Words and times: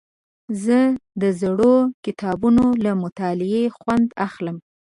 زه 0.63 0.79
د 1.21 1.23
زړو 1.41 1.73
کتابونو 2.05 2.65
له 2.83 2.91
مطالعې 3.03 3.65
خوند 3.77 4.07
اخلم. 4.27 4.57